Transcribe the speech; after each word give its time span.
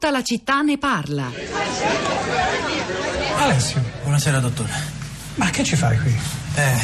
Tutta 0.00 0.12
la 0.12 0.22
città 0.22 0.60
ne 0.62 0.78
parla. 0.78 1.28
Alessio, 3.38 3.82
Buonasera, 4.02 4.38
dottore. 4.38 4.70
ma 5.34 5.50
che 5.50 5.64
ci 5.64 5.74
fai 5.74 5.98
qui? 5.98 6.16
Eh, 6.54 6.78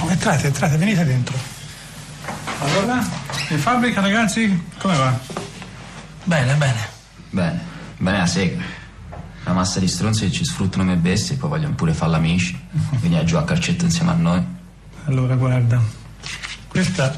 Oh, 0.00 0.08
entrate, 0.08 0.46
entrate, 0.46 0.78
venite 0.78 1.04
dentro. 1.04 1.36
Allora, 2.60 3.06
in 3.50 3.58
fabbrica 3.58 4.00
ragazzi, 4.00 4.58
come 4.78 4.96
va? 4.96 5.18
bene, 6.24 6.54
bene. 6.54 6.88
Bene, 7.28 7.60
bene 7.98 8.18
la 8.20 8.26
sega. 8.26 8.62
Una 9.44 9.54
massa 9.54 9.78
di 9.78 9.86
stronzi 9.88 10.24
che 10.24 10.32
ci 10.32 10.44
sfruttano 10.46 10.84
come 10.84 10.96
bestie 10.96 11.34
e 11.34 11.38
poi 11.38 11.50
vogliono 11.50 11.74
pure 11.74 11.92
farla 11.92 12.16
amici. 12.16 12.58
Venire 13.02 13.24
giù 13.24 13.36
a 13.36 13.44
calcetto 13.44 13.84
insieme 13.84 14.12
a 14.12 14.14
noi. 14.14 14.42
Allora, 15.04 15.34
guarda, 15.34 15.78
questa 16.68 17.14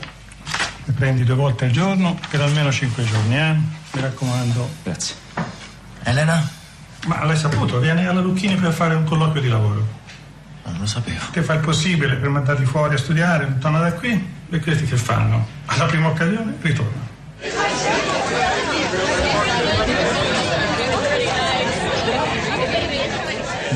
la 0.86 0.93
prendi 0.93 1.23
due 1.23 1.36
volte 1.36 1.66
al 1.66 1.70
giorno 1.70 2.18
per 2.29 2.41
almeno 2.41 2.73
cinque 2.73 3.04
giorni, 3.04 3.36
eh? 3.39 3.80
Mi 3.93 4.00
raccomando. 4.00 4.68
Grazie. 4.82 5.14
Elena? 6.04 6.48
Ma 7.06 7.24
l'hai 7.24 7.37
saputo, 7.37 7.78
vieni 7.78 8.06
alla 8.06 8.20
Lucchini 8.20 8.55
per 8.55 8.73
fare 8.73 8.95
un 8.95 9.05
colloquio 9.05 9.42
di 9.42 9.48
lavoro. 9.48 10.00
Non 10.64 10.78
lo 10.78 10.87
sapevo. 10.87 11.24
Te 11.33 11.42
fai 11.42 11.56
il 11.56 11.62
possibile 11.62 12.14
per 12.16 12.28
mandarli 12.28 12.64
fuori 12.64 12.95
a 12.95 12.98
studiare, 12.98 13.45
lontano 13.45 13.80
da 13.80 13.92
qui, 13.92 14.30
e 14.48 14.60
questi 14.60 14.84
che 14.84 14.97
fanno? 14.97 15.47
Alla 15.66 15.86
prima 15.86 16.09
occasione 16.09 16.56
ritornano. 16.60 17.02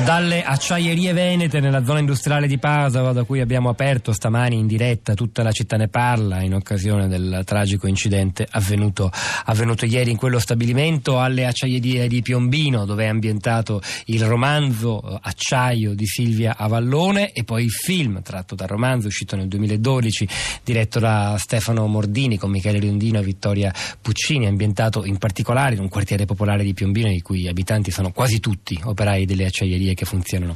Dalle 0.07 0.41
acciaierie 0.41 1.11
venete 1.11 1.59
nella 1.59 1.83
zona 1.83 1.99
industriale 1.99 2.47
di 2.47 2.57
Pasova, 2.57 3.11
da 3.11 3.25
cui 3.25 3.41
abbiamo 3.41 3.67
aperto 3.67 4.13
stamani 4.13 4.57
in 4.57 4.65
diretta, 4.65 5.15
tutta 5.15 5.43
la 5.43 5.51
città 5.51 5.75
ne 5.75 5.89
parla 5.89 6.39
in 6.39 6.53
occasione 6.53 7.09
del 7.09 7.41
tragico 7.43 7.87
incidente 7.87 8.47
avvenuto, 8.49 9.11
avvenuto 9.43 9.85
ieri 9.85 10.09
in 10.09 10.15
quello 10.15 10.39
stabilimento, 10.39 11.19
alle 11.19 11.45
acciaierie 11.45 12.07
di 12.07 12.21
Piombino, 12.21 12.85
dove 12.85 13.03
è 13.03 13.07
ambientato 13.07 13.81
il 14.05 14.25
romanzo 14.25 15.03
eh, 15.03 15.19
Acciaio 15.23 15.93
di 15.93 16.05
Silvia 16.05 16.55
Avallone 16.55 17.33
e 17.33 17.43
poi 17.43 17.65
il 17.65 17.71
film 17.71 18.21
tratto 18.21 18.55
dal 18.55 18.69
romanzo 18.69 19.07
uscito 19.07 19.35
nel 19.35 19.49
2012, 19.49 20.29
diretto 20.63 20.99
da 20.99 21.35
Stefano 21.37 21.85
Mordini 21.85 22.37
con 22.37 22.49
Michele 22.49 22.79
Riondino 22.79 23.19
e 23.19 23.23
Vittoria 23.23 23.73
Puccini, 24.01 24.47
ambientato 24.47 25.03
in 25.03 25.17
particolare 25.17 25.75
in 25.75 25.81
un 25.81 25.89
quartiere 25.89 26.23
popolare 26.23 26.63
di 26.63 26.73
Piombino 26.73 27.11
i 27.11 27.19
cui 27.19 27.49
abitanti 27.49 27.91
sono 27.91 28.13
quasi 28.13 28.39
tutti 28.39 28.79
operai 28.81 29.25
delle 29.25 29.47
acciaierie 29.47 29.95
che 29.97 30.05
funzionano 30.05 30.55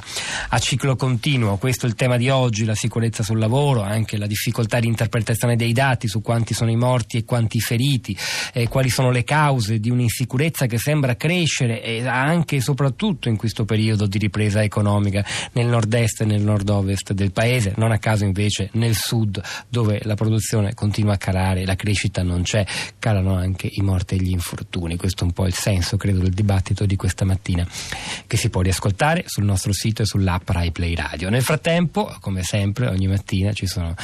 a 0.50 0.58
ciclo 0.60 0.94
continuo. 0.94 1.56
Questo 1.56 1.86
è 1.86 1.88
il 1.88 1.96
tema 1.96 2.16
di 2.16 2.30
oggi, 2.30 2.64
la 2.64 2.76
sicurezza 2.76 3.24
sul 3.24 3.40
lavoro, 3.40 3.82
anche 3.82 4.16
la 4.16 4.28
difficoltà 4.28 4.78
di 4.78 4.86
interpretazione 4.86 5.56
dei 5.56 5.72
dati 5.72 6.06
su 6.06 6.22
quanti 6.22 6.54
sono 6.54 6.70
i 6.70 6.76
morti 6.76 7.18
e 7.18 7.24
quanti 7.24 7.56
i 7.56 7.60
feriti, 7.60 8.16
eh, 8.52 8.68
quali 8.68 8.88
sono 8.88 9.10
le 9.10 9.24
cause 9.24 9.80
di 9.80 9.90
un'insicurezza 9.90 10.66
che 10.66 10.78
sembra 10.78 11.16
crescere 11.16 11.82
e 11.82 12.06
anche 12.06 12.56
e 12.56 12.60
soprattutto 12.60 13.28
in 13.28 13.36
questo 13.36 13.64
periodo 13.64 14.06
di 14.06 14.18
ripresa 14.18 14.62
economica 14.62 15.24
nel 15.52 15.66
nord-est 15.66 16.20
e 16.20 16.24
nel 16.24 16.42
nord-ovest 16.42 17.12
del 17.12 17.32
paese, 17.32 17.74
non 17.76 17.90
a 17.90 17.98
caso 17.98 18.24
invece 18.24 18.70
nel 18.74 18.94
sud 18.94 19.42
dove 19.68 20.00
la 20.04 20.14
produzione 20.14 20.74
continua 20.74 21.14
a 21.14 21.18
calare, 21.18 21.64
la 21.64 21.74
crescita 21.74 22.22
non 22.22 22.42
c'è, 22.42 22.64
calano 23.00 23.34
anche 23.34 23.68
i 23.68 23.80
morti 23.80 24.14
e 24.14 24.18
gli 24.18 24.30
infortuni. 24.30 24.96
Questo 24.96 25.24
è 25.24 25.26
un 25.26 25.32
po' 25.32 25.46
il 25.46 25.54
senso, 25.54 25.96
credo, 25.96 26.20
del 26.20 26.32
dibattito 26.32 26.86
di 26.86 26.94
questa 26.94 27.24
mattina 27.24 27.66
che 28.26 28.36
si 28.36 28.50
può 28.50 28.60
riascoltare 28.60 29.24
sul 29.32 29.44
nostro 29.44 29.72
sito 29.72 30.02
e 30.02 30.04
sull'app 30.04 30.46
Rai 30.50 30.72
Play 30.72 30.94
Radio. 30.94 31.30
Nel 31.30 31.42
frattempo, 31.42 32.14
come 32.20 32.42
sempre, 32.42 32.86
ogni 32.88 33.06
mattina 33.06 33.54
ci 33.54 33.66
sono 33.66 33.94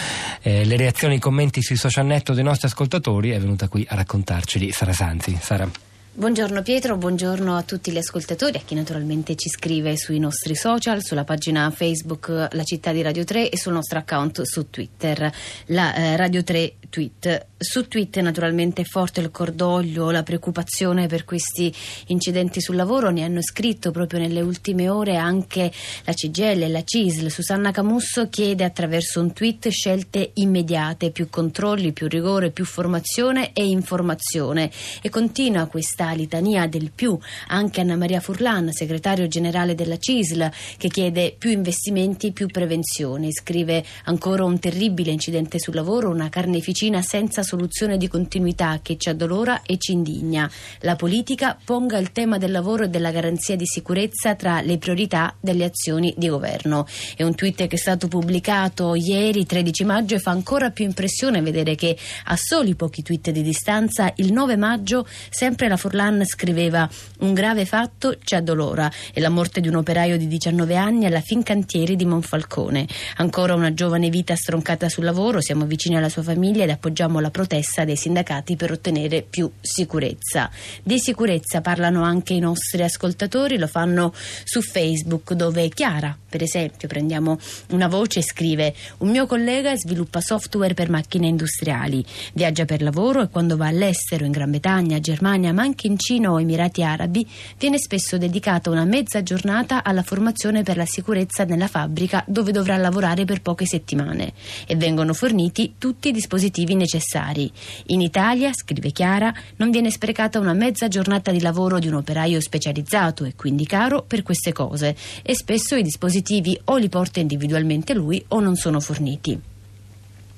eh, 0.41 0.65
le 0.65 0.77
reazioni 0.79 1.15
e 1.15 1.17
i 1.19 1.21
commenti 1.21 1.61
sui 1.61 1.77
social 1.77 2.07
network 2.07 2.35
dei 2.35 2.49
nostri 2.49 2.67
ascoltatori. 2.67 3.31
È 3.31 3.39
venuta 3.39 3.69
qui 3.69 3.85
a 3.87 3.95
raccontarceli 3.95 4.73
Sara 4.73 4.95
Sanzi. 4.95 5.37
Sara. 5.39 5.71
Buongiorno 6.19 6.63
Pietro, 6.63 6.97
buongiorno 6.97 7.57
a 7.57 7.63
tutti 7.63 7.93
gli 7.93 7.97
ascoltatori, 7.97 8.57
a 8.57 8.63
chi 8.65 8.75
naturalmente 8.75 9.37
ci 9.37 9.49
scrive 9.49 9.97
sui 9.97 10.19
nostri 10.19 10.57
social, 10.57 11.01
sulla 11.01 11.23
pagina 11.23 11.71
Facebook 11.71 12.49
La 12.51 12.65
Città 12.65 12.91
di 12.91 13.03
Radio 13.03 13.23
3 13.23 13.51
e 13.51 13.57
sul 13.57 13.75
nostro 13.75 13.99
account 13.99 14.43
su 14.43 14.69
Twitter, 14.69 15.33
la 15.67 15.95
eh, 15.95 16.17
Radio 16.17 16.43
3 16.43 16.73
Tweet. 16.89 17.47
Su 17.61 17.89
Twitter 17.89 18.23
naturalmente 18.23 18.83
è 18.83 18.85
forte 18.85 19.21
il 19.21 19.31
cordoglio, 19.31 20.11
la 20.11 20.23
preoccupazione 20.23 21.07
per 21.07 21.25
questi 21.25 21.75
incidenti 22.07 22.61
sul 22.61 22.77
lavoro, 22.77 23.11
ne 23.11 23.25
hanno 23.25 23.43
scritto 23.43 23.91
proprio 23.91 24.21
nelle 24.21 24.41
ultime 24.41 24.89
ore 24.89 25.17
anche 25.17 25.71
la 26.05 26.13
CGL 26.13 26.63
e 26.63 26.69
la 26.69 26.83
CISL. 26.83 27.29
Susanna 27.31 27.73
Camusso 27.73 28.29
chiede 28.29 28.65
attraverso 28.65 29.21
un 29.21 29.33
tweet 29.33 29.69
scelte 29.69 30.31
immediate, 30.35 31.11
più 31.11 31.29
controlli, 31.29 31.93
più 31.93 32.09
rigore, 32.09 32.51
più 32.51 32.65
formazione 32.65 33.53
e 33.53 33.67
informazione 33.67 34.71
e 35.03 35.11
continua 35.11 35.67
questa 35.67 36.13
litania 36.13 36.67
del 36.67 36.91
più 36.95 37.19
anche 37.49 37.81
Anna 37.83 37.97
Maria 37.97 38.21
Furlan, 38.21 38.73
segretario 38.73 39.29
generale 39.29 39.75
della 39.75 39.99
CISL, 39.99 40.51
che 40.79 40.89
chiede 40.89 41.35
più 41.37 41.51
investimenti, 41.51 42.33
più 42.33 42.47
prevenzione. 42.47 43.33
Scrive 43.33 43.85
ancora 44.05 44.45
un 44.45 44.59
terribile 44.59 45.11
incidente 45.11 45.59
sul 45.59 45.75
lavoro, 45.75 46.09
una 46.09 46.29
carneficina 46.29 46.77
senza 47.03 47.43
soluzione 47.43 47.97
di 47.97 48.07
continuità 48.07 48.79
che 48.81 48.97
ci 48.97 49.09
addolora 49.09 49.63
e 49.63 49.79
ci 49.79 49.93
indigna. 49.93 50.49
La 50.83 50.95
politica 50.95 51.59
ponga 51.63 51.99
il 51.99 52.13
tema 52.13 52.39
del 52.39 52.53
lavoro 52.53 52.85
e 52.85 52.89
della 52.89 53.11
garanzia 53.11 53.57
di 53.57 53.67
sicurezza 53.67 54.37
tra 54.37 54.61
le 54.61 54.79
priorità 54.79 55.35
delle 55.41 55.65
azioni 55.65 56.15
di 56.17 56.29
governo. 56.29 56.87
È 57.17 57.25
un 57.25 57.35
tweet 57.35 57.67
che 57.67 57.75
è 57.75 57.79
stato 57.79 58.07
pubblicato 58.07 58.95
ieri, 58.95 59.45
13 59.45 59.85
maggio, 59.85 60.15
e 60.15 60.21
fa 60.21 60.31
ancora 60.31 60.71
più 60.71 60.85
impressione 60.85 61.43
vedere 61.43 61.75
che 61.75 61.97
a 62.27 62.37
soli 62.37 62.77
pochi 62.77 63.03
tweet 63.03 63.31
di 63.31 63.43
distanza, 63.43 64.13
il 64.17 64.33
9 64.33 64.57
maggio, 64.57 65.05
sempre 65.31 65.67
la 65.67 65.77
Furlan 65.77 66.25
scriveva 66.25 66.89
un 67.21 67.35
grave 67.35 67.65
fatto 67.65 68.17
ci 68.23 68.37
addolora 68.37 68.89
e 69.13 69.21
la 69.21 69.31
morte 69.31 69.61
di 69.61 69.67
un 69.67 69.75
operaio 69.75 70.17
di 70.17 70.29
19 70.29 70.77
anni 70.77 71.07
alla 71.07 71.21
Fincantieri 71.21 71.97
di 71.97 72.05
Monfalcone. 72.05 72.87
Ancora 73.17 73.55
una 73.55 73.75
giovane 73.75 74.11
vita 74.11 74.37
stroncata 74.37 74.89
sul 74.89 75.03
lavoro, 75.05 75.41
siamo 75.41 75.67
vicini 75.67 75.97
alla 75.97 76.09
sua 76.09 76.23
famiglia 76.23 76.67
ed 76.69 76.75
appoggiamo 76.75 77.19
la 77.19 77.31
protesta 77.31 77.85
dei 77.85 77.97
sindacati 77.97 78.57
per 78.57 78.71
ottenere 78.71 79.23
più 79.23 79.51
sicurezza. 79.61 80.51
Di 80.83 80.99
sicurezza 80.99 81.63
parlano 81.63 82.03
anche 82.03 82.35
i 82.35 82.39
nostri 82.39 82.83
ascoltatori, 82.83 83.57
lo 83.57 83.67
fanno 83.67 84.13
su 84.45 84.61
Facebook 84.61 85.33
dove 85.33 85.69
Chiara, 85.71 86.17
per 86.29 86.43
esempio, 86.43 86.89
prendiamo 86.89 87.39
una 87.71 87.89
voce 87.89 88.19
e 88.19 88.23
scrive 88.23 88.75
un 88.99 89.11
mio 89.11 89.27
collega 89.27 89.75
sviluppa 89.77 90.21
software 90.21 90.75
per 90.75 90.91
macchine 90.91 91.27
industriali, 91.27 92.05
viaggia 92.35 92.67
per 92.67 92.83
lavoro 92.83 93.23
e 93.23 93.29
quando 93.29 93.57
va 93.57 93.69
all'estero, 93.69 94.27
in 94.27 94.33
Gran 94.33 94.51
Bretagna, 94.51 95.01
Germania, 95.01 95.53
ma 95.55 95.63
anche 95.63 95.87
in 95.87 95.99
Cina 95.99 96.31
o 96.31 96.41
Emirati 96.41 96.83
Arabi, 96.83 97.27
viene 97.57 97.79
spesso 97.79 98.19
dedicata 98.19 98.69
una 98.69 98.85
mezza 98.85 99.23
giornata 99.23 99.83
alla 99.83 100.03
formazione 100.03 100.63
per 100.63 100.77
la 100.77 100.87
sicurezza 100.87 101.45
nella 101.45 101.69
fabbrica 101.69 102.23
dove 102.27 102.53
dovrà 102.53 102.77
lavorare 102.77 103.25
per 103.25 103.41
poche 103.41 103.65
settimane 103.65 104.33
e 104.67 104.77
vengono 104.77 105.15
forniti 105.15 105.75
tutti 105.79 106.09
i 106.09 106.13
dispositivi 106.13 106.57
necessari. 106.65 107.51
In 107.87 108.01
Italia, 108.01 108.53
scrive 108.53 108.91
Chiara, 108.91 109.33
non 109.57 109.71
viene 109.71 109.91
sprecata 109.91 110.39
una 110.39 110.53
mezza 110.53 110.89
giornata 110.89 111.31
di 111.31 111.41
lavoro 111.41 111.79
di 111.79 111.89
un 111.89 111.95
operaio 111.95 112.41
specializzato 112.41 113.25
e 113.25 113.35
quindi 113.35 113.67
caro 113.67 114.03
per 114.03 114.23
queste 114.23 114.53
cose 114.53 114.97
e 115.23 115.35
spesso 115.35 115.77
i 115.77 115.83
dispositivi 115.83 116.59
o 116.65 116.77
li 116.77 116.89
porta 116.89 117.21
individualmente 117.21 117.95
lui 117.95 118.25
o 118.29 118.41
non 118.41 118.57
sono 118.57 118.81
forniti. 118.81 119.41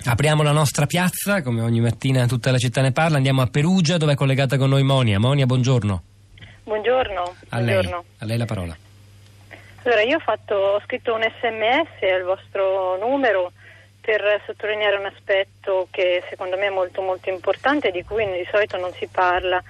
Apriamo 0.02 0.42
la 0.42 0.52
nostra 0.52 0.86
piazza, 0.86 1.42
come 1.42 1.60
ogni 1.60 1.80
mattina 1.80 2.26
tutta 2.26 2.50
la 2.50 2.56
città 2.58 2.80
ne 2.80 2.92
parla, 2.92 3.18
andiamo 3.18 3.42
a 3.42 3.46
Perugia 3.46 3.98
dove 3.98 4.12
è 4.12 4.16
collegata 4.16 4.56
con 4.56 4.70
noi 4.70 4.82
Monia. 4.82 5.18
Monia, 5.18 5.44
buongiorno. 5.44 6.02
Buongiorno. 6.64 7.34
A 7.50 7.58
lei, 7.58 7.72
buongiorno. 7.72 8.04
a 8.18 8.24
lei 8.24 8.38
la 8.38 8.46
parola. 8.46 8.76
Allora, 9.82 10.02
io 10.02 10.16
ho, 10.16 10.20
fatto, 10.20 10.54
ho 10.54 10.80
scritto 10.84 11.14
un 11.14 11.20
sms 11.20 12.12
al 12.14 12.22
vostro 12.24 12.98
numero 12.98 13.52
per 14.00 14.42
sottolineare 14.46 14.96
un 14.96 15.06
aspetto 15.06 15.88
che 15.90 16.22
secondo 16.28 16.56
me 16.56 16.66
è 16.66 16.70
molto 16.70 17.02
molto 17.02 17.28
importante 17.28 17.88
e 17.88 17.92
di 17.92 18.02
cui 18.02 18.24
di 18.24 18.48
solito 18.50 18.76
non 18.76 18.92
si 18.92 19.06
parla, 19.06 19.62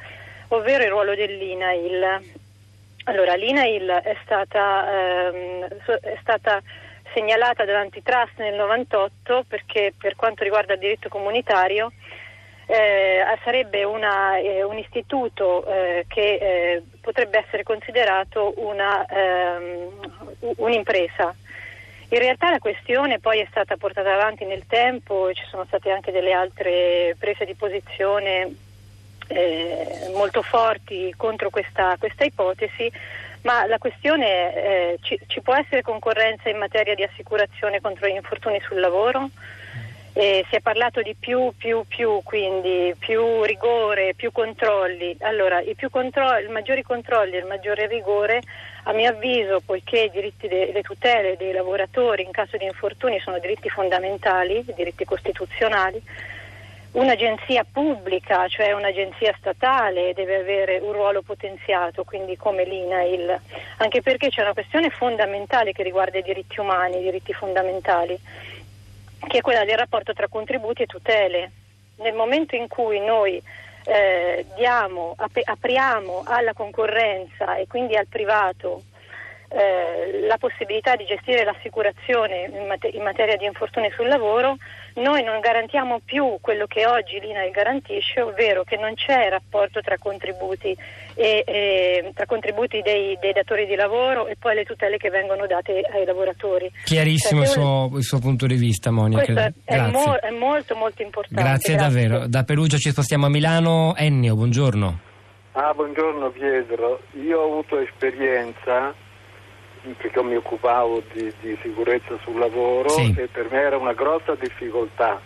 ovvero 0.48 0.84
il 0.84 0.90
ruolo 0.90 1.14
dell'INAIL. 1.14 2.38
Allora, 3.04 3.34
l'INAIL 3.34 3.88
è 3.88 4.16
stata, 4.22 5.28
ehm, 5.28 5.66
è 6.00 6.18
stata 6.20 6.62
segnalata 7.12 7.64
dall'antitrust 7.64 8.38
nel 8.38 8.54
98 8.54 9.44
perché 9.48 9.92
per 9.98 10.14
quanto 10.14 10.44
riguarda 10.44 10.74
il 10.74 10.78
diritto 10.78 11.08
comunitario 11.08 11.90
eh, 12.66 13.24
sarebbe 13.42 13.82
una, 13.82 14.38
eh, 14.38 14.62
un 14.62 14.78
istituto 14.78 15.66
eh, 15.66 16.04
che 16.06 16.34
eh, 16.34 16.82
potrebbe 17.00 17.38
essere 17.44 17.64
considerato 17.64 18.54
una, 18.58 19.04
ehm, 19.06 19.88
un'impresa. 20.56 21.34
In 22.12 22.18
realtà 22.18 22.50
la 22.50 22.58
questione 22.58 23.20
poi 23.20 23.38
è 23.38 23.46
stata 23.50 23.76
portata 23.76 24.12
avanti 24.12 24.44
nel 24.44 24.66
tempo 24.66 25.28
e 25.28 25.34
ci 25.34 25.44
sono 25.48 25.64
state 25.66 25.92
anche 25.92 26.10
delle 26.10 26.32
altre 26.32 27.14
prese 27.16 27.44
di 27.44 27.54
posizione 27.54 28.52
eh, 29.28 30.10
molto 30.12 30.42
forti 30.42 31.14
contro 31.16 31.50
questa, 31.50 31.94
questa 32.00 32.24
ipotesi, 32.24 32.90
ma 33.42 33.64
la 33.66 33.78
questione 33.78 34.26
è 34.26 34.56
eh, 34.56 34.98
ci, 35.02 35.20
ci 35.28 35.40
può 35.40 35.54
essere 35.54 35.82
concorrenza 35.82 36.48
in 36.48 36.58
materia 36.58 36.96
di 36.96 37.04
assicurazione 37.04 37.80
contro 37.80 38.08
gli 38.08 38.16
infortuni 38.16 38.60
sul 38.60 38.80
lavoro? 38.80 39.30
E 40.12 40.44
si 40.50 40.56
è 40.56 40.60
parlato 40.60 41.02
di 41.02 41.14
più, 41.14 41.52
più, 41.56 41.84
più, 41.86 42.20
quindi 42.24 42.92
più 42.98 43.44
rigore, 43.44 44.14
più 44.14 44.32
controlli. 44.32 45.16
Allora, 45.20 45.60
i, 45.60 45.76
controlli, 45.88 46.46
i 46.46 46.50
maggiori 46.50 46.82
controlli 46.82 47.36
e 47.36 47.38
il 47.38 47.46
maggiore 47.46 47.86
rigore, 47.86 48.42
a 48.84 48.92
mio 48.92 49.10
avviso, 49.10 49.60
poiché 49.60 50.10
de, 50.12 50.70
le 50.72 50.82
tutele 50.82 51.36
dei 51.36 51.52
lavoratori 51.52 52.22
in 52.22 52.30
caso 52.30 52.56
di 52.56 52.64
infortuni 52.64 53.20
sono 53.20 53.38
diritti 53.38 53.68
fondamentali, 53.68 54.64
diritti 54.74 55.04
costituzionali, 55.04 56.02
un'agenzia 56.92 57.64
pubblica, 57.70 58.48
cioè 58.48 58.72
un'agenzia 58.72 59.34
statale, 59.38 60.12
deve 60.14 60.36
avere 60.36 60.78
un 60.78 60.92
ruolo 60.92 61.22
potenziato, 61.22 62.04
quindi 62.04 62.36
come 62.36 62.64
l'INAIL, 62.64 63.40
anche 63.76 64.02
perché 64.02 64.28
c'è 64.28 64.42
una 64.42 64.54
questione 64.54 64.90
fondamentale 64.90 65.72
che 65.72 65.82
riguarda 65.82 66.18
i 66.18 66.22
diritti 66.22 66.58
umani, 66.58 66.98
i 66.98 67.02
diritti 67.02 67.32
fondamentali, 67.32 68.18
che 69.28 69.38
è 69.38 69.40
quella 69.40 69.64
del 69.64 69.78
rapporto 69.78 70.12
tra 70.14 70.26
contributi 70.28 70.82
e 70.82 70.86
tutele. 70.86 71.50
Nel 71.96 72.14
momento 72.14 72.56
in 72.56 72.66
cui 72.66 72.98
noi 72.98 73.40
eh, 73.84 74.46
diamo, 74.56 75.14
ap- 75.16 75.42
apriamo 75.44 76.22
alla 76.26 76.52
concorrenza 76.52 77.56
e 77.56 77.66
quindi 77.66 77.96
al 77.96 78.06
privato 78.06 78.84
eh, 79.52 80.26
la 80.28 80.38
possibilità 80.38 80.94
di 80.94 81.04
gestire 81.04 81.42
l'assicurazione 81.42 82.48
in, 82.54 82.66
mat- 82.68 82.88
in, 82.92 83.02
materia 83.02 83.36
di 83.36 83.46
infortuni 83.46 83.90
sul 83.96 84.06
lavoro, 84.06 84.56
noi 84.94 85.24
non 85.24 85.40
garantiamo 85.40 86.00
più 86.04 86.38
quello 86.40 86.66
che 86.66 86.86
oggi 86.86 87.18
l'INAI 87.18 87.50
garantisce, 87.50 88.20
ovvero 88.20 88.62
che 88.62 88.76
non 88.76 88.94
c'è 88.94 89.28
rapporto 89.28 89.80
tra 89.80 89.98
contributi, 89.98 90.76
e, 91.14 91.42
e, 91.44 92.12
tra 92.14 92.26
contributi 92.26 92.80
dei, 92.80 93.18
dei, 93.20 93.32
datori 93.32 93.66
di 93.66 93.74
lavoro 93.74 94.28
e 94.28 94.36
poi 94.38 94.54
le 94.54 94.64
tutele 94.64 94.98
che 94.98 95.10
vengono 95.10 95.48
date 95.48 95.82
ai 95.92 96.04
lavoratori. 96.04 96.70
Chiarissimo 96.84 97.44
cioè, 97.44 97.48
il, 97.48 97.52
suo, 97.52 97.90
il, 97.96 98.04
suo, 98.04 98.18
punto 98.20 98.46
di 98.46 98.54
vista, 98.54 98.92
Monica. 98.92 99.52
È, 99.64 99.80
mo- 99.88 100.14
è 100.14 100.30
molto 100.30 100.76
molto 100.76 101.02
importante. 101.02 101.42
Grazie, 101.42 101.74
Grazie 101.74 101.76
davvero. 101.76 102.28
Da 102.28 102.44
Perugia 102.44 102.76
ci 102.76 102.90
spostiamo 102.90 103.26
a 103.26 103.28
Milano. 103.28 103.94
Ennio, 103.96 104.36
buongiorno. 104.36 105.00
Ah, 105.52 105.72
buongiorno 105.74 106.30
Pietro. 106.30 107.00
Io 107.20 107.40
ho 107.40 107.46
avuto 107.46 107.80
esperienza 107.80 108.94
perché 109.96 110.22
mi 110.22 110.36
occupavo 110.36 111.02
di, 111.12 111.32
di 111.40 111.58
sicurezza 111.62 112.16
sul 112.22 112.38
lavoro 112.38 112.90
sì. 112.90 113.14
e 113.16 113.26
per 113.26 113.50
me 113.50 113.60
era 113.60 113.76
una 113.76 113.94
grossa 113.94 114.34
difficoltà 114.34 115.20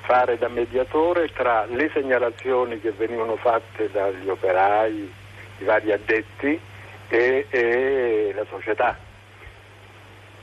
fare 0.00 0.36
da 0.36 0.48
mediatore 0.48 1.32
tra 1.32 1.64
le 1.66 1.90
segnalazioni 1.92 2.80
che 2.80 2.90
venivano 2.90 3.36
fatte 3.36 3.90
dagli 3.90 4.28
operai, 4.28 5.12
i 5.58 5.64
vari 5.64 5.92
addetti 5.92 6.60
e, 7.08 7.46
e 7.48 8.32
la 8.34 8.44
società. 8.50 8.98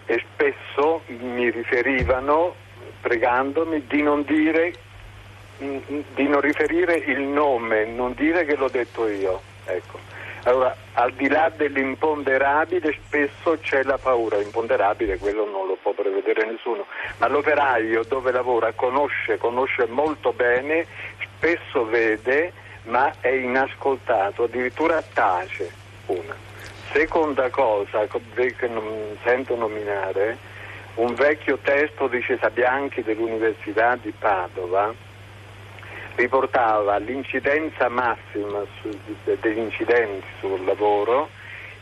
E 0.06 0.24
spesso 0.34 1.04
mi 1.08 1.50
riferivano 1.52 2.56
pregandomi 3.02 3.86
di 3.86 4.02
non 4.02 4.24
dire 4.24 4.74
di 5.62 6.28
non 6.28 6.42
riferire 6.42 6.96
il 6.96 7.22
nome, 7.22 7.86
non 7.86 8.14
dire 8.14 8.46
che 8.46 8.56
l'ho 8.56 8.68
detto 8.68 9.08
io. 9.08 9.42
Ecco. 9.66 10.00
Allora, 10.44 10.76
al 10.94 11.12
di 11.14 11.28
là 11.28 11.52
dell'imponderabile 11.56 12.98
spesso 13.06 13.60
c'è 13.62 13.84
la 13.84 14.00
paura, 14.00 14.38
l'imponderabile 14.38 15.18
quello 15.20 15.46
non 15.46 15.68
lo 15.68 15.78
può 15.80 15.92
prevedere 15.94 16.46
nessuno, 16.46 16.86
ma 17.18 17.28
l'operaio 17.28 18.04
dove 18.04 18.32
lavora 18.32 18.72
conosce, 18.74 19.38
conosce 19.38 19.86
molto 19.86 20.34
bene, 20.34 20.88
spesso 21.20 21.86
vede 21.86 22.54
ma 22.86 23.14
è 23.20 23.30
inascoltato, 23.30 24.44
addirittura 24.44 25.04
tace 25.14 25.72
una. 26.08 26.36
Seconda 26.92 27.50
cosa 27.50 28.08
che 28.08 28.68
non 28.68 29.16
sento 29.24 29.56
nominare, 29.56 30.38
un 30.96 31.14
vecchio 31.14 31.60
testo 31.62 32.08
di 32.08 32.22
Cesa 32.22 32.50
Bianchi 32.50 33.04
dell'Università 33.04 33.96
di 33.96 34.12
Padova 34.18 34.94
riportava 36.16 36.98
l'incidenza 36.98 37.90
massima 37.90 38.64
su, 38.82 38.90
degli 39.24 39.58
incidenti 39.58 40.26
sul 40.40 40.64
lavoro 40.66 41.30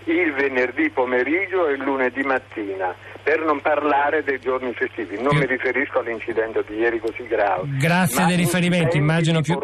il 0.06 0.34
venerdì 0.34 0.90
pomeriggio 0.90 1.68
e 1.68 1.74
il 1.74 1.82
lunedì 1.84 2.22
mattina, 2.24 2.96
per 3.22 3.42
non 3.42 3.62
parlare 3.62 4.24
dei 4.24 4.40
giorni 4.40 4.74
festivi. 4.74 5.22
Non 5.22 5.36
mi 5.36 5.46
riferisco 5.46 6.00
all'incidente 6.00 6.64
di 6.68 6.78
ieri 6.78 7.00
così 7.00 7.28
grave. 7.28 7.68
Grazie 7.78 8.26
dei 8.26 8.38
riferimenti, 8.38 8.98
immagino 8.98 9.42
più, 9.42 9.60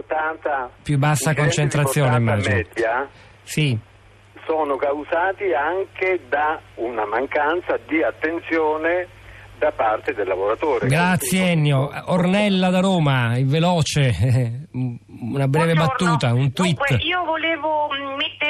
più 0.83 0.97
bassa 0.97 1.33
concentrazione. 1.33 2.17
Immagino. 2.17 2.55
Media 2.55 3.07
sì. 3.45 3.77
Sono 4.45 4.75
causati 4.75 5.53
anche 5.53 6.19
da 6.29 6.59
una 6.75 7.05
mancanza 7.05 7.79
di 7.87 8.03
attenzione 8.03 9.07
da 9.57 9.71
parte 9.71 10.13
del 10.13 10.27
lavoratore. 10.27 10.87
Grazie 10.87 11.51
Ennio. 11.51 11.89
Ornella 12.05 12.69
da 12.69 12.79
Roma, 12.79 13.35
veloce, 13.41 14.67
una 14.73 15.47
breve 15.47 15.73
Buongiorno. 15.73 15.85
battuta, 15.85 16.33
un 16.33 16.51
tweet. 16.53 16.75
Dunque, 16.77 17.05
io 17.05 17.23
volevo 17.23 17.87
mm, 17.89 18.15
mettere 18.15 18.44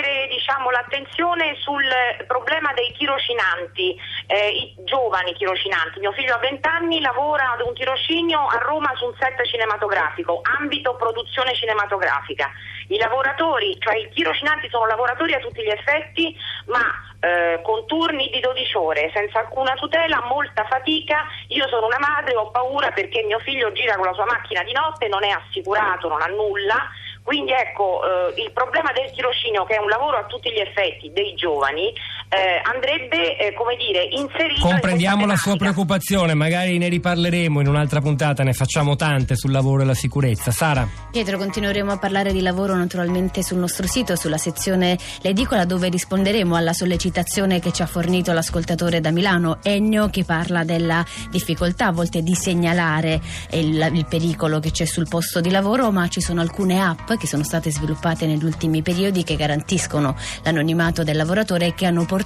diciamo, 0.45 0.69
l'attenzione 0.69 1.55
sul 1.57 1.83
problema 2.27 2.71
dei 2.73 2.93
tirocinanti, 2.93 3.97
eh, 4.27 4.49
i 4.49 4.75
giovani 4.83 5.33
tirocinanti. 5.33 5.99
Mio 5.99 6.11
figlio 6.11 6.35
ha 6.35 6.37
20 6.37 6.67
anni, 6.67 7.01
lavora 7.01 7.53
ad 7.53 7.61
un 7.61 7.73
tirocinio 7.73 8.45
a 8.45 8.57
Roma 8.59 8.93
su 8.95 9.05
un 9.05 9.15
set 9.17 9.43
cinematografico, 9.43 10.41
ambito 10.59 10.95
produzione 10.97 11.55
cinematografica. 11.55 12.51
I 12.89 12.97
lavoratori, 12.97 13.75
cioè 13.79 13.97
i 13.97 14.09
tirocinanti 14.13 14.69
sono 14.69 14.85
lavoratori 14.85 15.33
a 15.33 15.39
tutti 15.39 15.63
gli 15.63 15.71
effetti, 15.71 16.37
ma 16.67 16.93
eh, 17.19 17.59
con 17.63 17.87
turni 17.87 18.29
di 18.29 18.39
12 18.39 18.77
ore, 18.77 19.11
senza 19.15 19.39
alcuna 19.39 19.73
tutela, 19.73 20.21
molta 20.29 20.65
fatica. 20.69 21.25
Io 21.47 21.67
sono 21.69 21.87
una 21.87 21.97
madre, 21.97 22.35
ho 22.35 22.51
paura 22.51 22.91
perché 22.91 23.23
mio 23.23 23.39
figlio 23.39 23.71
gira 23.71 23.95
con 23.95 24.05
la 24.05 24.13
sua 24.13 24.25
macchina 24.25 24.61
di 24.61 24.73
notte, 24.73 25.07
non 25.07 25.23
è 25.23 25.29
assicurato, 25.29 26.07
non 26.07 26.21
ha 26.21 26.27
nulla 26.27 26.87
quindi 27.25 27.53
ecco, 27.53 28.03
eh, 28.05 28.39
il 28.39 28.51
problema 28.51 28.91
del 28.91 29.09
tirocinio, 29.09 29.65
che 29.65 29.73
è 29.73 29.79
un 29.79 29.89
lavoro 29.89 30.17
a 30.17 30.25
tutti 30.25 30.51
gli 30.51 30.59
effetti 30.59 31.11
dei 31.11 31.33
giovani, 31.33 31.91
eh, 32.35 32.61
andrebbe, 32.63 33.37
eh, 33.37 33.53
come 33.53 33.77
dire, 33.77 34.03
inserito... 34.11 34.67
Comprendiamo 34.67 35.21
in 35.21 35.29
la 35.29 35.37
sua 35.37 35.55
preoccupazione, 35.55 36.33
magari 36.33 36.77
ne 36.77 36.89
riparleremo 36.89 37.61
in 37.61 37.67
un'altra 37.67 38.01
puntata, 38.01 38.43
ne 38.43 38.51
facciamo 38.51 38.97
tante 38.97 39.37
sul 39.37 39.51
lavoro 39.51 39.83
e 39.83 39.85
la 39.85 39.93
sicurezza. 39.93 40.51
Sara? 40.51 40.87
Pietro, 41.11 41.37
continueremo 41.37 41.93
a 41.93 41.97
parlare 41.97 42.33
di 42.33 42.41
lavoro 42.41 42.75
naturalmente 42.75 43.41
sul 43.41 43.57
nostro 43.57 43.87
sito, 43.87 44.17
sulla 44.17 44.37
sezione 44.37 44.97
L'Edicola, 45.21 45.63
dove 45.63 45.87
risponderemo 45.87 46.55
alla 46.55 46.73
sollecitazione 46.73 47.59
che 47.59 47.71
ci 47.71 47.81
ha 47.81 47.85
fornito 47.85 48.33
l'ascoltatore 48.33 48.99
da 48.99 49.11
Milano, 49.11 49.59
Ennio, 49.63 50.09
che 50.09 50.25
parla 50.25 50.65
della 50.65 51.05
difficoltà 51.29 51.87
a 51.87 51.91
volte 51.91 52.21
di 52.21 52.35
segnalare 52.35 53.21
il, 53.51 53.91
il 53.93 54.05
pericolo 54.09 54.59
che 54.59 54.71
c'è 54.71 54.85
sul 54.85 55.07
posto 55.07 55.39
di 55.39 55.51
lavoro, 55.51 55.89
ma 55.91 56.09
ci 56.09 56.19
sono 56.19 56.41
alcune 56.41 56.81
app 56.81 57.13
che 57.13 57.27
sono 57.27 57.43
state 57.43 57.71
sviluppate 57.71 58.25
negli 58.25 58.43
ultimi 58.43 58.81
periodi 58.81 59.23
che 59.23 59.37
garantiscono 59.37 60.15
l'anonimato 60.43 61.03
del 61.03 61.15
lavoratore 61.15 61.67
e 61.67 61.73
che 61.73 61.85
hanno 61.85 62.03
portato 62.03 62.24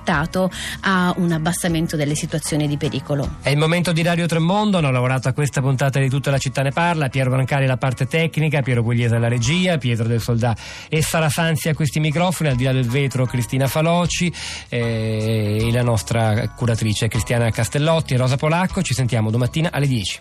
a 0.81 1.13
un 1.17 1.31
abbassamento 1.31 1.95
delle 1.95 2.15
situazioni 2.15 2.67
di 2.67 2.77
pericolo. 2.77 3.37
È 3.41 3.49
il 3.49 3.57
momento 3.57 3.91
di 3.91 4.01
Radio 4.01 4.25
Tremondo, 4.25 4.77
hanno 4.77 4.91
lavorato 4.91 5.27
a 5.27 5.33
questa 5.33 5.61
puntata 5.61 5.99
di 5.99 6.09
Tutta 6.09 6.31
la 6.31 6.37
città 6.37 6.61
ne 6.61 6.71
parla, 6.71 7.09
Piero 7.09 7.29
Brancari 7.29 7.65
la 7.65 7.77
parte 7.77 8.07
tecnica, 8.07 8.61
Piero 8.61 8.83
Pugliese 8.83 9.15
alla 9.15 9.27
regia, 9.27 9.77
Pietro 9.77 10.07
del 10.07 10.21
Soldà 10.21 10.55
e 10.87 11.01
Sara 11.01 11.29
Sanzi 11.29 11.69
a 11.69 11.73
questi 11.73 11.99
microfoni, 11.99 12.49
al 12.49 12.55
di 12.55 12.63
là 12.63 12.71
del 12.71 12.87
vetro 12.87 13.25
Cristina 13.25 13.67
Faloci 13.67 14.31
eh, 14.69 15.67
e 15.67 15.71
la 15.71 15.83
nostra 15.83 16.49
curatrice 16.49 17.07
Cristiana 17.07 17.49
Castellotti 17.49 18.13
e 18.13 18.17
Rosa 18.17 18.37
Polacco. 18.37 18.81
Ci 18.81 18.93
sentiamo 18.93 19.29
domattina 19.29 19.69
alle 19.71 19.87
10. 19.87 20.19